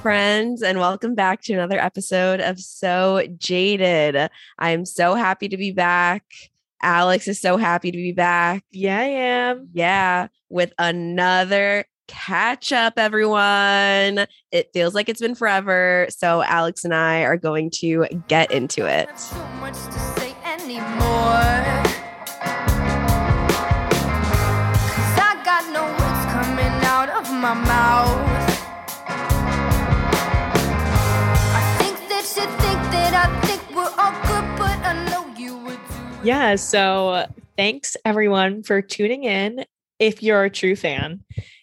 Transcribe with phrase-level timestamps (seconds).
[0.00, 4.30] friends, and welcome back to another episode of So Jaded.
[4.58, 6.24] I'm so happy to be back.
[6.82, 8.64] Alex is so happy to be back.
[8.70, 9.68] Yeah, I am.
[9.74, 14.26] Yeah, with another catch up, everyone.
[14.50, 16.06] It feels like it's been forever.
[16.08, 19.10] So, Alex and I are going to get into it.
[27.50, 28.29] have so
[36.22, 36.56] Yeah.
[36.56, 39.64] So thanks everyone for tuning in.
[39.98, 41.20] If you're a true fan,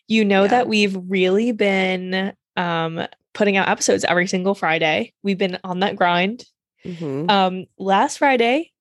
[0.07, 0.47] you know Yeah.
[0.49, 5.13] that we've really been um, putting out episodes every single Friday.
[5.21, 6.43] We've been on that grind.
[6.83, 7.29] Mhm.
[7.29, 8.71] Um, last Friday,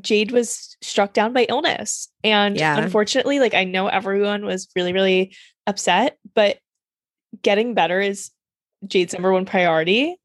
[0.00, 2.08] Jade was struck down by illness.
[2.24, 2.78] And Yeah.
[2.78, 5.36] unfortunately, like I know everyone was really, really
[5.66, 6.58] upset, but
[7.42, 8.30] getting better is
[8.86, 10.16] Jade's number one priority.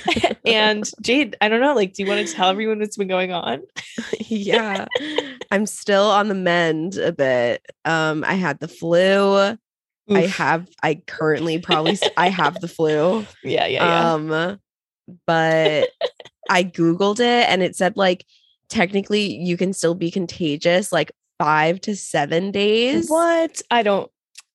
[0.46, 3.32] and Jade, I don't know, like, do you want to tell everyone what's been going
[3.32, 3.62] on?
[4.20, 4.86] yeah.
[5.50, 7.64] I'm still on the mend a bit.
[7.84, 9.56] Um, I had the flu.
[10.10, 13.26] I have I currently probably I have the flu.
[13.42, 14.12] yeah, yeah, yeah.
[14.12, 14.58] Um,
[15.26, 15.88] but
[16.50, 18.24] I Googled it and it said like
[18.68, 23.08] technically you can still be contagious like five to seven days.
[23.08, 23.62] what?
[23.70, 24.10] I don't.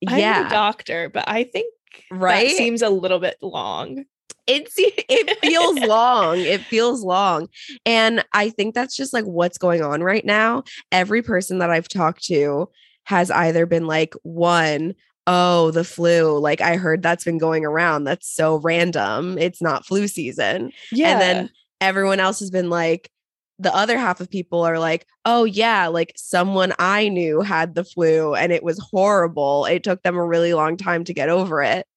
[0.07, 0.49] I'm a Yeah.
[0.49, 1.73] doctor, but I think
[2.11, 2.47] Right?
[2.49, 4.05] that seems a little bit long.
[4.47, 6.39] It se- it feels long.
[6.39, 7.49] It feels long.
[7.85, 10.63] And I think that's just like what's going on right now.
[10.91, 12.69] Every person that I've talked to
[13.03, 14.95] has either been like, one,
[15.27, 16.39] oh, the flu.
[16.39, 18.05] Like I heard that's been going around.
[18.05, 19.37] That's so random.
[19.37, 20.71] It's not flu season.
[20.91, 21.11] Yeah.
[21.11, 21.49] And then
[21.81, 23.11] everyone else has been like,
[23.59, 27.83] the other half of people are like, oh, yeah, like someone I knew had the
[27.83, 29.65] flu and it was horrible.
[29.65, 31.87] It took them a really long time to get over it.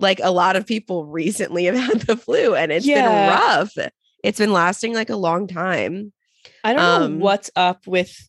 [0.00, 3.02] Like a lot of people recently have had the flu and it's Yeah.
[3.02, 3.72] been rough.
[4.22, 6.12] It's been lasting like a long time.
[6.64, 8.28] I don't um, know what's up with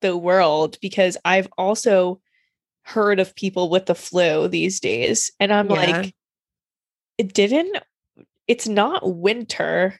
[0.00, 2.20] the world because I've also
[2.82, 5.30] heard of people with the flu these days.
[5.40, 5.74] And I'm Yeah.
[5.76, 6.14] like,
[7.18, 7.78] it didn't,
[8.46, 9.98] it's not winter.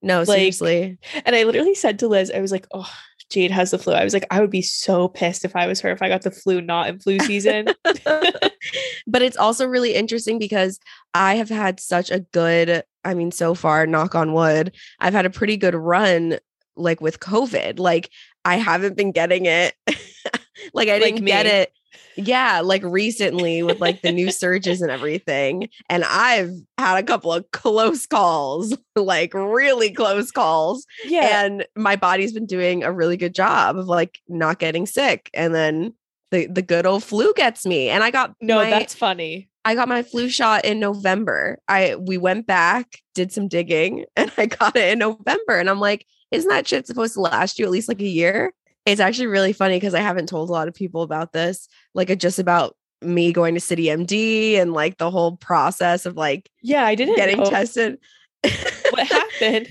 [0.00, 0.98] No, Like, seriously.
[1.24, 2.90] And I literally said to Liz, I was like, oh,
[3.32, 3.94] Jade has the flu.
[3.94, 6.22] I was like, I would be so pissed if I was her if I got
[6.22, 7.66] the flu not in flu season.
[9.06, 10.78] but it's also really interesting because
[11.14, 15.26] I have had such a good, I mean, so far, knock on wood, I've had
[15.26, 16.38] a pretty good run
[16.76, 17.78] like with COVID.
[17.78, 18.10] Like
[18.44, 19.74] I haven't been getting it.
[20.74, 21.72] like I Like didn't get it.
[22.16, 25.68] Yeah, like recently with like the new surges and everything.
[25.88, 30.86] And I've had a couple of close calls, like really close calls.
[31.04, 31.44] yeah.
[31.44, 35.30] And my body's been doing a really good job of like not getting sick.
[35.34, 35.94] And then
[36.30, 37.88] the, the good old flu gets me.
[37.88, 39.48] And I got no, my- that's funny.
[39.64, 41.60] I got my flu shot in November.
[41.68, 45.58] I we went back, did some digging, and I got it in November.
[45.58, 48.52] And I'm like, isn't that shit supposed to last you at least like a year?
[48.86, 52.10] It's actually really funny because I haven't told a lot of people about this, like
[52.10, 56.50] uh, just about me going to City MD and like the whole process of like
[56.62, 57.98] Yeah, I didn't getting know tested.
[58.90, 59.06] what
[59.40, 59.68] happened.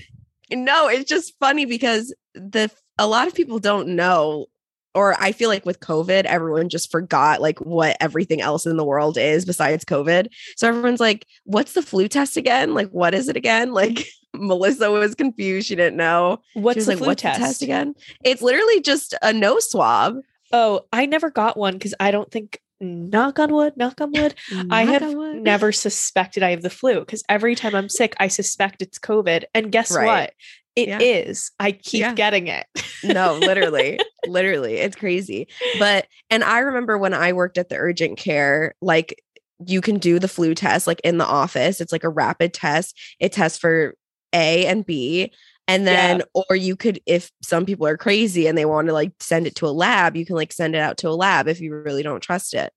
[0.50, 4.46] no, it's just funny because the a lot of people don't know
[4.94, 8.84] or I feel like with COVID, everyone just forgot like what everything else in the
[8.84, 10.28] world is besides COVID.
[10.56, 12.74] So everyone's like, what's the flu test again?
[12.74, 13.72] Like, what is it again?
[13.82, 15.66] Like Melissa was confused.
[15.68, 16.40] She didn't know.
[16.54, 17.38] What's the like, flu what's test?
[17.40, 17.94] the test again?
[18.24, 20.16] It's literally just a nose swab.
[20.52, 24.34] Oh, I never got one because I don't think knock on wood, knock on wood.
[24.70, 25.36] I Knock have wood.
[25.42, 29.44] never suspected I have the flu because every time I'm sick, I suspect it's COVID.
[29.54, 30.06] And guess Right.
[30.06, 30.32] what?
[30.76, 31.50] It is.
[31.60, 31.66] Yeah.
[31.66, 32.14] I keep Yeah.
[32.14, 32.66] getting it.
[33.04, 35.48] no, literally, literally, it's crazy.
[35.78, 39.22] But and I remember when I worked at the urgent care, like
[39.66, 41.80] you can do the flu test like in the office.
[41.80, 42.98] It's like a rapid test.
[43.20, 43.94] It tests for
[44.32, 45.32] A and B.
[45.68, 45.92] And Yeah.
[45.92, 49.46] then, or you could, if some people are crazy and they want to like send
[49.46, 51.74] it to a lab, you can like send it out to a lab if you
[51.74, 52.72] really don't trust it.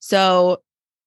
[0.00, 0.60] So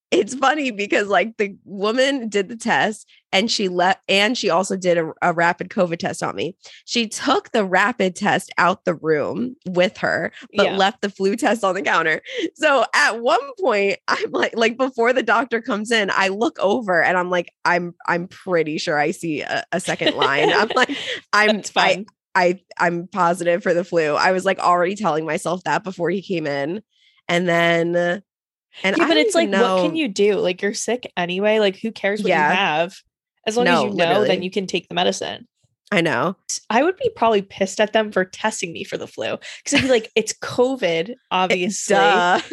[0.09, 4.77] it's funny because like the woman did the test and she left and she also
[4.77, 6.55] did a, a rapid COVID test on me.
[6.85, 10.77] She took the rapid test out the room with her, but Yeah.
[10.77, 12.21] left the flu test on the counter.
[12.55, 17.03] So at one point, I'm like, like before the doctor comes in, I look over
[17.03, 20.53] and I'm like, I'm, I'm pretty sure I see a, a second line.
[20.53, 20.97] I'm like,
[21.33, 22.05] I'm, That's I.
[22.33, 24.13] I, I'm positive for the flu.
[24.13, 26.83] I was like already telling myself that before he came in,
[27.27, 28.21] and then,
[28.83, 30.35] and yeah, but it's like, even what can you do?
[30.35, 31.59] Like, you're sick anyway.
[31.59, 32.49] Like, who cares what Yeah.
[32.49, 32.95] you have?
[33.45, 34.27] As long No, as you know, literally.
[34.27, 35.47] then you can take the medicine.
[35.91, 36.35] I know.
[36.69, 39.83] I would be probably pissed at them for testing me for the flu because I'd
[39.83, 41.95] be like, it's COVID, obviously.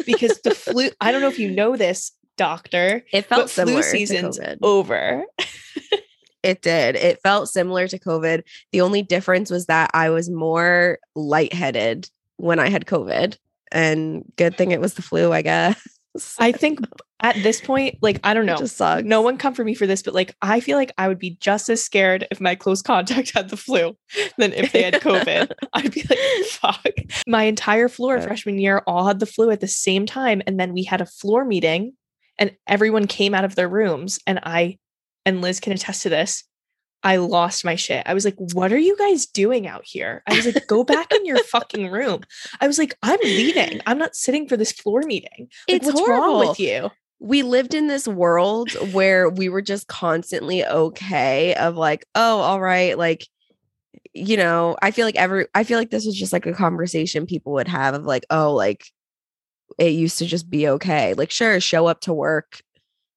[0.05, 3.03] Because the flu, I don't know if you know this, doctor.
[3.11, 4.57] It felt but flu similar season's to COVID.
[4.61, 5.25] over.
[6.43, 6.95] It did.
[6.95, 8.43] It felt similar to COVID.
[8.71, 12.07] The only difference was that I was more lightheaded
[12.37, 13.37] when I had COVID.
[13.71, 15.81] And good thing it was the flu, I guess.
[16.39, 16.79] I think
[17.21, 18.55] at this point, like I don't know.
[19.01, 21.37] No one come for me for this, but like I feel like I would be
[21.39, 23.95] just as scared if my close contact had the flu
[24.37, 25.51] than if they had COVID.
[25.73, 26.85] I'd be like, fuck.
[27.27, 30.41] My entire floor freshman year all had the flu at the same time.
[30.47, 31.93] And then we had a floor meeting
[32.37, 34.19] and everyone came out of their rooms.
[34.27, 34.77] And I,
[35.25, 36.43] and Liz can attest to this,
[37.05, 38.03] I lost my shit.
[38.05, 40.23] I was like, what are you guys doing out here?
[40.27, 42.23] I was like, go back in your fucking room.
[42.59, 43.79] I was like, I'm leaving.
[43.85, 45.47] I'm not sitting for this floor meeting.
[45.69, 46.89] Like, It's what's wrong with you?
[47.19, 52.59] we lived in this world where we were just constantly okay of like oh all
[52.59, 53.25] right like
[54.13, 57.25] you know i feel like every i feel like this was just like a conversation
[57.25, 58.85] people would have of like oh like
[59.79, 62.59] it used to just be okay like sure show up to work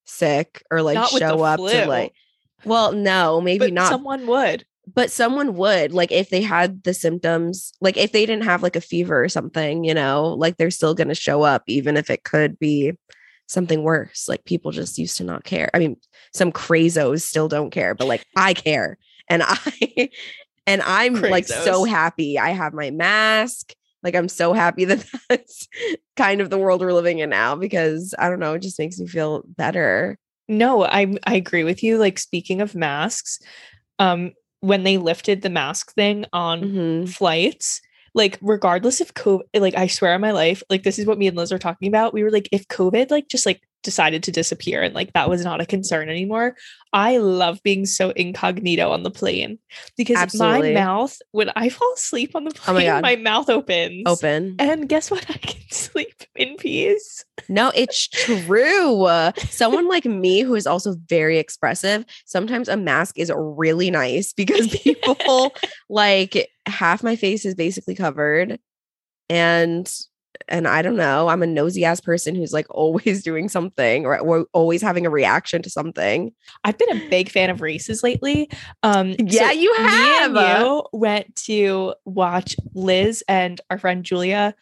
[0.04, 1.70] sick or like Not show up flu.
[1.70, 2.12] to like
[2.64, 3.90] well no maybe but not.
[3.90, 4.64] someone would.
[4.92, 8.76] but someone would like if they had the symptoms like if they didn't have like
[8.76, 12.10] a fever or something you know like they're still going to show up even if
[12.10, 12.92] it could be
[13.46, 15.70] something worse like people just used to not care.
[15.72, 15.96] I mean
[16.34, 20.10] some crazos still don't care but like i care and i
[20.66, 23.72] and i'm like so happy i have my mask
[24.02, 25.68] like i'm so happy that that's
[26.16, 28.98] kind of the world we're living in now because i don't know it just makes
[28.98, 30.18] me feel better
[30.48, 31.98] No, I I agree with you.
[31.98, 33.38] Like speaking of masks,
[33.98, 37.08] um, when they lifted the mask thing on Mhm.
[37.10, 37.80] flights,
[38.14, 41.28] like regardless of COVID, like I swear on my life, like this is what me
[41.28, 42.14] and Liz are talking about.
[42.14, 45.44] We were like, if COVID like just like decided to disappear and like that was
[45.44, 46.56] not a concern anymore,
[46.92, 49.58] I love being so incognito on the plane
[49.96, 50.74] because Absolutely.
[50.74, 54.02] my mouth when I fall asleep on the Oh my plane, my mouth opens.
[54.06, 55.24] open And guess what?
[55.28, 57.24] I can sleep in peace.
[57.48, 59.08] No, it's true.
[59.50, 64.68] Someone like me who is also very expressive, sometimes a mask is really nice because
[64.82, 65.54] people
[65.88, 68.58] like half my face is basically covered
[69.28, 69.90] and
[70.48, 74.18] and I don't know, I'm a nosy ass person who's like always doing something or,
[74.18, 76.32] or always having a reaction to something.
[76.64, 78.50] I've been a big fan of races lately.
[78.82, 80.32] Um, Yeah, you have.
[80.32, 84.54] Me and you went to watch Liz and our friend Julia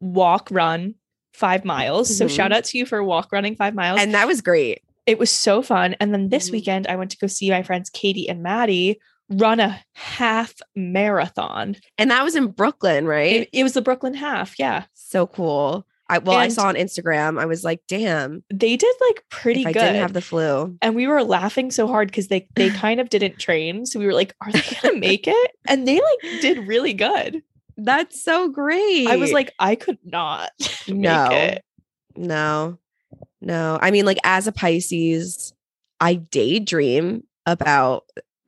[0.00, 0.94] walk run
[1.32, 2.14] five miles.
[2.16, 2.30] So Mhm.
[2.30, 4.00] shout out to you for walk running five miles.
[4.00, 4.82] And that was great.
[5.06, 5.96] it was so fun.
[5.98, 6.52] And then this Mhm.
[6.52, 9.00] weekend, I went to go see my friends Katie and Maddie
[9.30, 11.76] run a half marathon.
[11.98, 13.42] And that was in Brooklyn, right?
[13.42, 14.58] It, it was the Brooklyn half.
[14.58, 14.84] Yeah.
[14.94, 15.86] so cool.
[16.08, 17.40] I well, I saw on Instagram.
[17.40, 19.78] I was like, damn, They did like pretty if I good.
[19.80, 20.76] didn't have the flu.
[20.82, 23.86] and we were laughing so hard because they they kind of didn't train.
[23.86, 25.50] So we were like, are they gonna make it?
[25.68, 27.42] And they like did really good.
[27.76, 29.06] That's so great.
[29.06, 30.50] I was like, I could not
[30.88, 31.28] make No.
[31.30, 31.64] it.
[32.16, 32.78] No,
[33.40, 33.78] no.
[33.80, 35.54] I mean, like as a Pisces,
[36.00, 38.04] I daydream about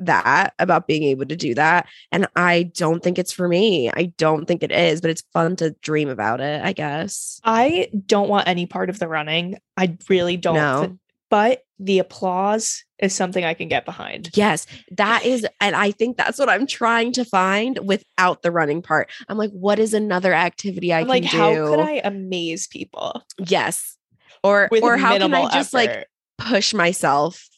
[0.07, 1.87] that, about being able to do that.
[2.11, 3.91] And I don't think it's for me.
[3.91, 7.41] I don't think it is, but it's fun to dream about it, I guess.
[7.45, 9.59] I don't want any part of the running.
[9.77, 10.55] I really don't.
[10.55, 10.81] No.
[10.87, 10.99] th-
[11.31, 14.31] But the applause is something I can get behind.
[14.35, 15.47] Yes, that is.
[15.61, 19.11] And I think that's what I'm trying to find without the running part.
[19.29, 21.37] I'm like, what is another activity I I'm can like, do?
[21.37, 23.97] how could I amaze people Yes.
[24.45, 26.07] Or, with or how can I just like
[26.39, 27.49] push myself,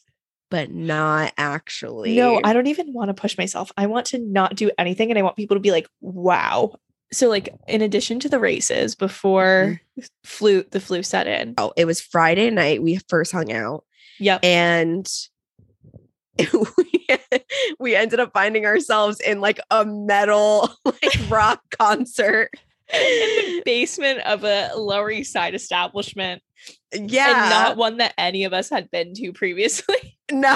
[0.55, 2.15] but not actually?
[2.15, 3.73] No, I don't even want to push myself.
[3.77, 6.75] I want to not do anything and I want people to be like, wow.
[7.11, 10.05] So like in addition to the races before Mm-hmm.
[10.23, 11.53] flu the flu set in.
[11.57, 12.81] Oh, it was Friday night.
[12.81, 13.83] We first hung out.
[14.19, 14.43] Yep.
[14.45, 15.07] and
[16.77, 17.05] we,
[17.79, 22.49] we ended up finding ourselves in like a metal like rock concert.
[22.93, 26.41] In the basement of a Lower East Side establishment.
[26.93, 27.41] Yeah.
[27.41, 30.17] And not one that any of us had been to previously.
[30.31, 30.55] no.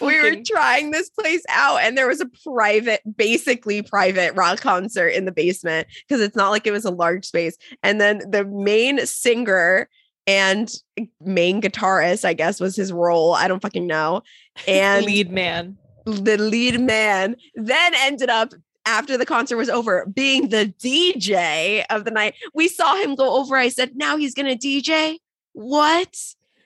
[0.00, 5.08] We were trying this place out and there was a private basically private rock concert
[5.08, 8.44] in the basement because it's not like it was a large space and then the
[8.44, 9.88] main singer
[10.26, 10.72] and
[11.20, 14.22] main guitarist i guess was his role i don't fucking know
[14.68, 15.76] and lead man.
[16.04, 18.52] the lead man then ended up
[18.86, 22.34] after the concert was over being the DJ of the night.
[22.54, 23.56] We saw him go over.
[23.56, 25.18] I said, now he's going to DJ.
[25.52, 26.16] What?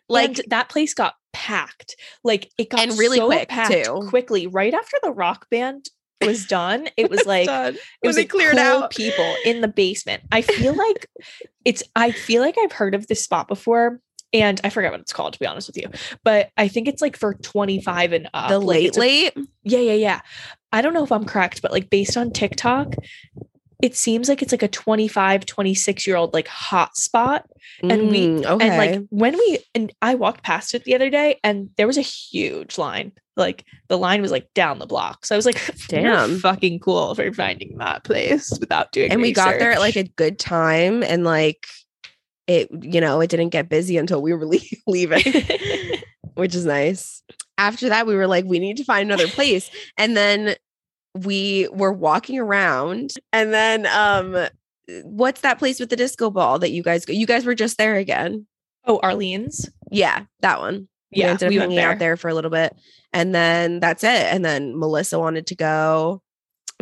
[0.08, 1.96] Like, Like that place got packed.
[2.22, 4.06] Like it got And really so quick, packed too.
[4.08, 4.46] quickly.
[4.46, 5.86] Right after the rock band
[6.20, 8.90] was done, it was like it was like cleared cool out.
[8.90, 10.22] people in the basement.
[10.32, 11.06] I feel like
[11.64, 14.00] it's I feel like I've heard of this spot before.
[14.32, 15.88] And I forget what it's called to be honest with you,
[16.24, 18.48] but I think it's like for 25 and up.
[18.50, 20.20] the Like, late, a- Yeah, yeah, yeah.
[20.72, 22.94] I don't know if I'm correct, but like based on TikTok,
[23.82, 27.46] it seems like it's like a 25, 26 year old like hot spot.
[27.82, 28.68] And we- Mm, okay.
[28.68, 31.98] And like when we and I walked past it the other day and there was
[31.98, 33.12] a huge line.
[33.36, 35.24] Like the line was like down the block.
[35.24, 36.02] So I was like, Damn.
[36.04, 39.96] Damn, fucking cool for finding that place without doing and we got there at like
[39.96, 41.66] a good time and like
[42.46, 45.22] it you know it didn't get busy until we were le- leaving
[46.34, 47.22] which is nice.
[47.58, 49.70] After that we were like we need to find another place.
[49.98, 50.54] And then
[51.14, 54.48] we were walking around and then um
[55.04, 57.76] what's that place with the disco ball that you guys go you guys were just
[57.78, 58.46] there again?
[58.86, 59.68] Oh, Arlene's.
[59.90, 60.88] yeah that one.
[61.14, 61.90] We Yeah, ended up we hanging there.
[61.90, 62.74] out there for a little bit
[63.12, 66.22] and then that's it and then melissa wanted to go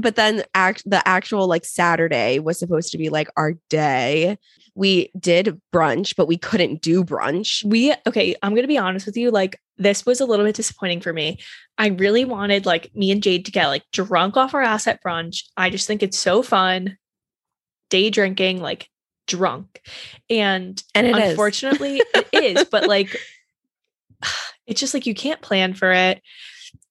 [0.00, 4.38] but then act the actual like saturday was supposed to be like our day.
[4.74, 7.64] We did brunch but we couldn't do brunch.
[7.64, 11.00] We okay i'm gonna be honest with you like this was a little bit disappointing
[11.00, 11.38] for me.
[11.78, 15.02] I really wanted like me and jade to get like drunk off our ass at
[15.02, 15.44] brunch.
[15.56, 16.96] I just think it's so fun.
[17.90, 18.88] Day drinking like
[19.26, 19.80] drunk.
[20.28, 21.30] And And it is.
[21.30, 23.16] unfortunately it is but like
[24.66, 26.20] it's just like you can't plan for it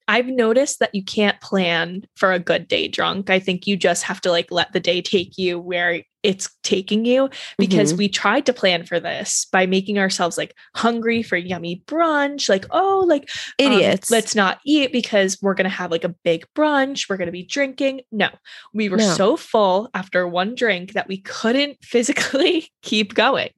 [0.07, 3.29] I've noticed that you can't plan for a good day drunk.
[3.29, 7.05] I think you just have to like let the day take you where it's taking
[7.05, 7.97] you because Mhm.
[7.97, 12.65] we tried to plan for this by making ourselves like hungry for yummy brunch like
[12.71, 13.29] oh like
[13.61, 17.17] um, idiots let's not eat because we're going to have like a big brunch we're
[17.17, 18.27] going to be drinking no
[18.73, 19.13] we were No.
[19.13, 23.51] so full after one drink that we couldn't physically keep going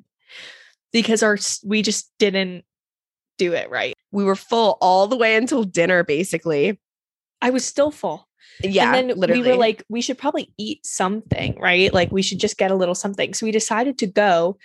[0.92, 2.66] because our we just didn't
[3.40, 3.96] do it right.
[4.12, 6.80] We were full all the way until dinner basically.
[7.42, 8.28] I was still full.
[8.62, 11.92] Yeah and then literally we were like, we should probably eat something, right?
[11.94, 13.34] Like we should just get a little something.
[13.34, 14.58] So we decided to go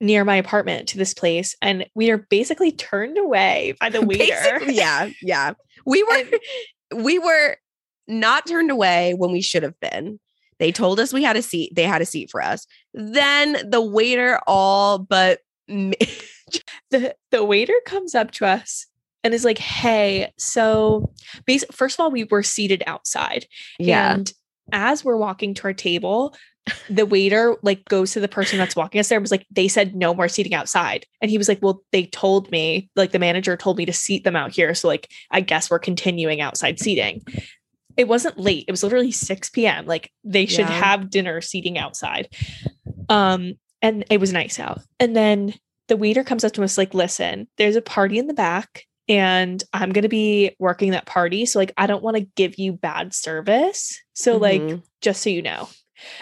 [0.00, 4.34] near my apartment to this place, and we are basically turned away by the waiter.
[4.34, 5.52] Basically, yeah yeah.
[5.86, 6.24] We were
[7.02, 7.56] we were
[8.08, 10.18] not turned away when we should have been.
[10.58, 12.66] They told us we had a seat they had a seat for us.
[12.92, 15.40] Then the waiter all but
[16.90, 18.86] the the waiter comes up to us
[19.22, 21.12] and is like, "Hey, so
[21.46, 23.46] bas- first of all, we were seated outside,
[23.78, 24.32] yeah and
[24.72, 26.34] as we're walking to our table."
[26.90, 29.66] The waiter like goes to the person that's walking us there and was like, they
[29.66, 31.04] said no more seating outside.
[31.20, 34.22] And he was like, Well, they told me, like the manager told me to seat
[34.24, 34.72] them out here.
[34.74, 37.22] So like I guess we're continuing outside seating.
[37.96, 38.66] It wasn't late.
[38.68, 39.86] It was literally 6 p.m.
[39.86, 40.80] Like they should Yeah.
[40.80, 42.28] have dinner seating outside.
[43.08, 44.80] Um, and it was nice out.
[44.98, 45.54] And then
[45.88, 49.62] the waiter comes up to us like, listen, there's a party in the back and
[49.72, 51.46] I'm going to be working that party.
[51.46, 54.00] So like, I don't want to give you bad service.
[54.14, 54.82] So like, Mhm.
[55.00, 55.68] just so you know.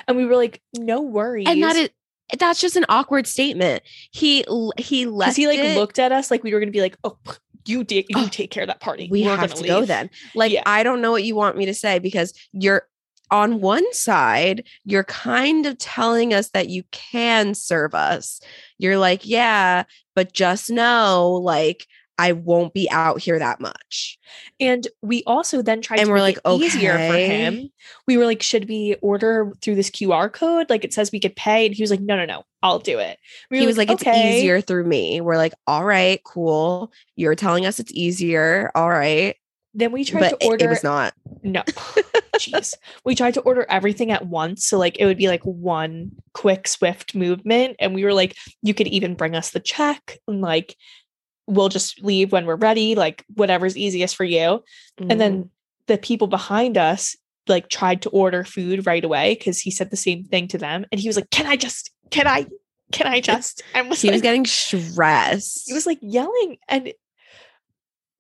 [0.07, 1.47] And we were like, no worries.
[1.49, 1.91] and that is
[2.39, 4.45] that's just an awkward statement He,
[4.77, 6.97] he left he like it- looked at us like we were going to be like,
[7.05, 7.17] oh,
[7.67, 9.09] you did, you Oh, take care of that party.
[9.11, 10.63] we We're have to go then like Yeah.
[10.67, 12.83] i don't know what you want me to say because you're
[13.31, 18.41] on one side you're kind of telling us that you can serve us
[18.79, 21.87] you're like yeah but just know like
[22.19, 24.19] i won't be out here that much
[24.61, 27.29] And we also then tried And to we're make like, it easier for okay.
[27.29, 27.71] him.
[28.07, 30.69] We were like, should we order through this QR code?
[30.69, 31.67] Like it says we could pay.
[31.67, 33.19] And he was like, no, no, no, I'll do it.
[33.51, 37.35] We he was like, "Okay." it's easier through me we're like all right cool you're
[37.35, 39.37] telling us it's easier all right
[39.79, 41.63] Then we tried but to order it was not No.
[42.35, 42.75] Jeez.
[43.05, 44.67] We tried to order everything at once.
[44.67, 47.77] So like it would be like one quick, swift movement.
[47.79, 50.77] And we were like, you could even bring us the check and like
[51.47, 54.63] we'll just leave when we're ready, like whatever's easiest for you.
[54.99, 55.19] And Mm-hmm.
[55.19, 55.51] then
[55.87, 57.17] the people behind us
[57.49, 60.85] like tried to order food right away because he said the same thing to them.
[60.93, 62.47] And he was like, Can I just can I
[62.93, 66.93] can I just I was he was getting stressed he was like yelling and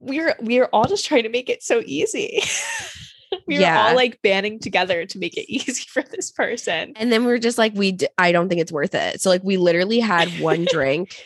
[0.00, 2.42] we're we're all just trying to make it so easy.
[3.46, 3.88] we were Yeah.
[3.88, 6.92] all like banding together to make it easy for this person.
[6.96, 9.20] And then we are just like, we, d- I don't think it's worth it.
[9.20, 11.22] So like, we literally had one drink.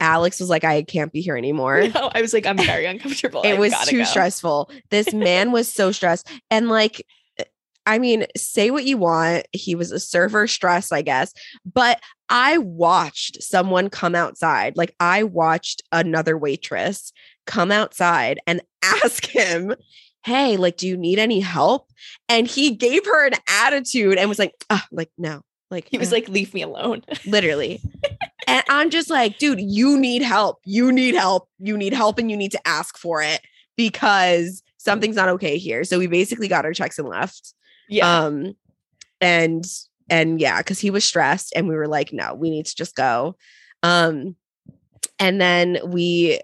[0.00, 1.86] Alex was like, I can't be here anymore.
[1.94, 3.42] No, I was like, I'm very uncomfortable.
[3.42, 4.04] it I was too go.
[4.04, 4.70] stressful.
[4.90, 6.28] This man was so stressed.
[6.50, 7.06] And like,
[7.38, 7.44] eh,
[7.86, 9.46] I mean, say what you want.
[9.52, 11.32] He was a server stress, I guess.
[11.64, 14.76] But I watched someone come outside.
[14.76, 17.12] Like, I watched another waitress
[17.46, 19.74] come outside and ask him,
[20.24, 21.90] Hey, like, do you need any help?
[22.28, 25.42] And he gave her an attitude and was like, ah, like, no.
[25.68, 27.02] Like, He was uh, like, leave me alone.
[27.26, 27.80] literally.
[28.46, 30.60] and I'm just like, dude, you need help.
[30.64, 31.48] You need help.
[31.58, 33.40] You need help and you need to ask for it
[33.76, 35.84] because something's not okay here.
[35.84, 37.54] So we basically got our checks and left.
[37.88, 38.24] Yeah.
[38.24, 38.54] Um
[39.20, 39.64] and
[40.10, 42.94] and yeah, because he was stressed and we were like, no, we need to just
[42.94, 43.36] go.
[43.82, 44.36] Um
[45.18, 46.40] and then we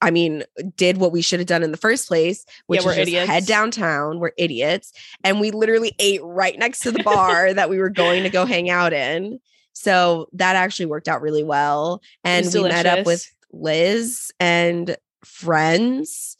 [0.00, 0.44] I mean,
[0.76, 3.46] did what we should have done in the first place, which we're was just head
[3.46, 4.20] downtown.
[4.20, 4.92] We're idiots.
[5.24, 8.44] And we literally ate right next to the bar that we were going to go
[8.46, 9.40] hang out in.
[9.72, 12.00] So that actually worked out really well.
[12.24, 13.26] And we met up with.
[13.52, 16.36] Liz and friends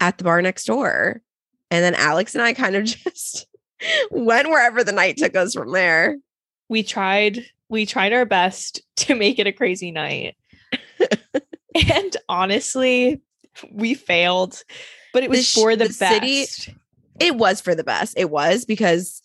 [0.00, 1.20] at the bar next door.
[1.70, 3.46] And then Alex and I kind of just
[4.10, 6.18] went wherever the night took us from there.
[6.68, 10.36] we tried we tried our best to make it a crazy night
[11.74, 13.20] and honestly
[13.72, 14.62] we failed
[15.12, 16.68] but it The was sh- for the, the city- best
[17.18, 18.14] It was for the best.
[18.16, 19.20] It was because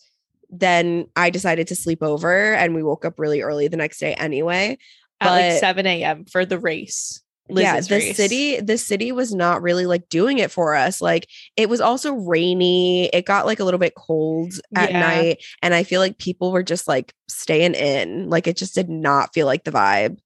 [0.50, 4.14] then I decided to sleep over and we woke up really early the next day
[4.16, 4.78] anyway.
[5.22, 8.18] at like 7 a.m for the race yeah, the race.
[8.18, 11.00] city, the city was not really like doing it for us.
[11.00, 13.06] Like it was also rainy.
[13.14, 15.00] It got like a little bit cold at Yeah.
[15.00, 15.44] night.
[15.62, 18.32] And I feel like people were just like staying in.
[18.32, 20.18] Like it just did not feel like the vibe.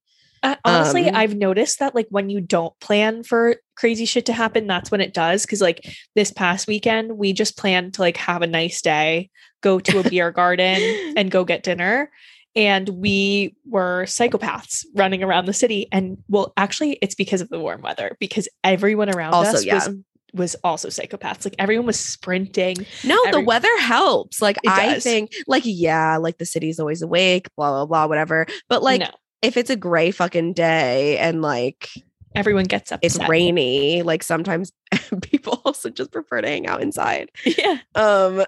[0.44, 4.34] Uh, honestly Um, i've noticed that like when you don't plan for crazy shit to
[4.34, 8.18] happen that's when it does because like this past weekend we just planned to like
[8.18, 9.30] have a nice day
[9.62, 12.10] go to a beer garden and go get dinner
[12.56, 17.60] and we were psychopaths running around the city and well actually it's because of the
[17.60, 19.76] warm weather because everyone around Also, us yeah.
[19.76, 19.90] was
[20.32, 24.42] was also psychopaths like everyone was sprinting No, Every- the weather helps.
[24.42, 25.04] Like It I does.
[25.04, 28.46] think, like yeah, like the city's always awake, blah blah blah, whatever.
[28.68, 29.10] But like no
[29.42, 31.90] if it's a gray fucking day and like
[32.36, 34.72] everyone gets upset it's rainy, like sometimes
[35.22, 37.32] people also just prefer to hang out inside.
[37.46, 38.44] yeah Um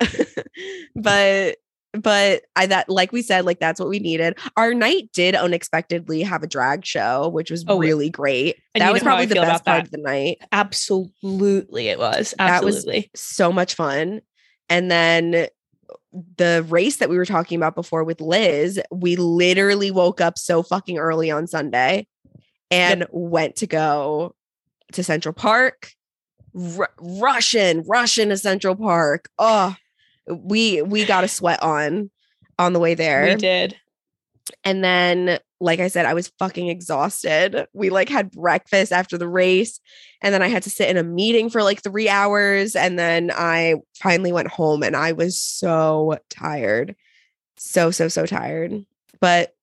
[0.96, 1.58] but
[1.94, 4.38] but I that like we said, like that's what we needed.
[4.56, 8.56] Our night did unexpectedly have a drag show, which was Oh, really great.
[8.76, 10.38] that was know how I probably the best part of the night.
[10.54, 14.22] absolutely it was That was- absolutely so much fun.
[14.70, 15.48] And then
[16.38, 20.64] the race that we were talking about before with Liz, we literally woke up so
[20.64, 22.08] fucking early on Sunday
[22.70, 24.36] and went to go
[24.94, 25.94] to Central Park.
[26.78, 29.30] R- rushing, rushing to Central Park.
[29.40, 29.76] Oh,
[30.28, 32.12] we we got a sweat on
[32.60, 33.26] on the way there.
[33.26, 33.76] we did
[34.64, 37.68] And then, like I said, I was fucking exhausted.
[37.74, 39.80] We like had breakfast after the race,
[40.22, 42.76] and then I had to sit in a meeting for like three hours.
[42.76, 46.96] And then I finally went home and I was so tired.
[47.58, 48.86] So, so, so tired.
[49.20, 49.54] But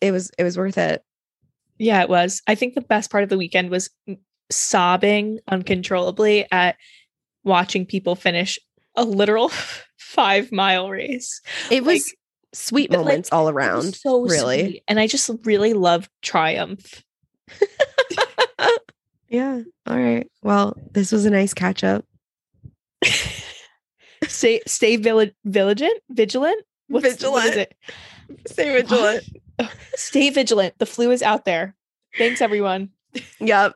[0.00, 1.04] it was it was worth it.
[1.78, 2.42] Yeah, it was.
[2.46, 3.90] I think the best part of the weekend was
[4.50, 6.76] sobbing uncontrollably at
[7.44, 8.58] watching people finish
[8.96, 9.48] a literal
[9.98, 11.40] five mile race.
[11.70, 12.18] It was Like,
[12.52, 13.94] sweet but, like, moments all around.
[13.94, 14.62] so really.
[14.62, 14.82] sweet.
[14.88, 17.02] And I just really love triumph.
[19.32, 19.62] Yeah.
[19.86, 20.30] All right.
[20.42, 22.04] Well, this was a nice catch up.
[24.28, 25.32] stay stay vigilant,
[26.10, 26.62] vigilant.
[26.88, 27.74] What's, What is it?
[28.46, 29.24] Stay vigilant.
[29.58, 30.78] Oh, stay vigilant.
[30.78, 31.74] The flu is out there.
[32.18, 32.90] Thanks, everyone.
[33.40, 33.74] yep.